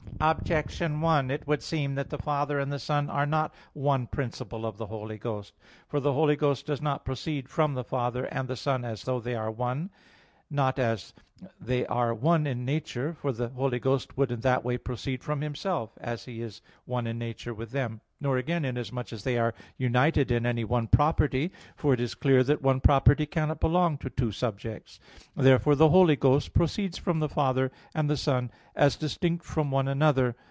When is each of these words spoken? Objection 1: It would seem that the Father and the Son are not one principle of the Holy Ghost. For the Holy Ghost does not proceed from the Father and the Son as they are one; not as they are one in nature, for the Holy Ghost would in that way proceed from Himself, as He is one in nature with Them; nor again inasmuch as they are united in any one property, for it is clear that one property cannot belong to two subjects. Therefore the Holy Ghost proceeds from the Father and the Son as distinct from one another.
Objection 0.23 1.01
1: 1.01 1.31
It 1.31 1.47
would 1.47 1.63
seem 1.63 1.95
that 1.95 2.11
the 2.11 2.17
Father 2.19 2.59
and 2.59 2.71
the 2.71 2.77
Son 2.77 3.09
are 3.09 3.25
not 3.25 3.51
one 3.73 4.05
principle 4.05 4.67
of 4.67 4.77
the 4.77 4.85
Holy 4.85 5.17
Ghost. 5.17 5.51
For 5.87 5.99
the 5.99 6.13
Holy 6.13 6.35
Ghost 6.35 6.67
does 6.67 6.79
not 6.79 7.03
proceed 7.03 7.49
from 7.49 7.73
the 7.73 7.83
Father 7.83 8.25
and 8.25 8.47
the 8.47 8.55
Son 8.55 8.85
as 8.85 9.03
they 9.03 9.33
are 9.33 9.49
one; 9.49 9.89
not 10.53 10.77
as 10.77 11.15
they 11.59 11.87
are 11.87 12.13
one 12.13 12.45
in 12.45 12.63
nature, 12.63 13.15
for 13.15 13.31
the 13.31 13.47
Holy 13.49 13.79
Ghost 13.79 14.15
would 14.15 14.29
in 14.31 14.41
that 14.41 14.63
way 14.63 14.77
proceed 14.77 15.23
from 15.23 15.41
Himself, 15.41 15.89
as 15.99 16.25
He 16.25 16.39
is 16.41 16.61
one 16.85 17.07
in 17.07 17.17
nature 17.17 17.51
with 17.53 17.71
Them; 17.71 18.01
nor 18.23 18.37
again 18.37 18.63
inasmuch 18.63 19.11
as 19.11 19.23
they 19.23 19.39
are 19.39 19.53
united 19.77 20.29
in 20.29 20.45
any 20.45 20.63
one 20.63 20.85
property, 20.87 21.51
for 21.75 21.93
it 21.95 21.99
is 21.99 22.13
clear 22.13 22.43
that 22.43 22.61
one 22.61 22.79
property 22.79 23.25
cannot 23.25 23.59
belong 23.59 23.97
to 23.97 24.09
two 24.11 24.31
subjects. 24.31 24.99
Therefore 25.35 25.73
the 25.75 25.89
Holy 25.89 26.15
Ghost 26.17 26.53
proceeds 26.53 26.97
from 26.99 27.19
the 27.21 27.29
Father 27.29 27.71
and 27.95 28.07
the 28.07 28.17
Son 28.17 28.51
as 28.75 28.95
distinct 28.97 29.43
from 29.43 29.71
one 29.71 29.87
another. 29.87 30.35